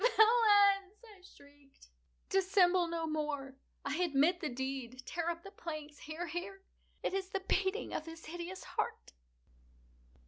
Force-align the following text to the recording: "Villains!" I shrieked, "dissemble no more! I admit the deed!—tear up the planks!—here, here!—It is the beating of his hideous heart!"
"Villains!" 0.01 0.95
I 1.05 1.21
shrieked, 1.21 1.89
"dissemble 2.27 2.87
no 2.87 3.05
more! 3.05 3.57
I 3.85 3.97
admit 3.97 4.39
the 4.39 4.49
deed!—tear 4.49 5.29
up 5.29 5.43
the 5.43 5.51
planks!—here, 5.51 6.25
here!—It 6.25 7.13
is 7.13 7.29
the 7.29 7.41
beating 7.47 7.93
of 7.93 8.07
his 8.07 8.25
hideous 8.25 8.63
heart!" 8.63 9.13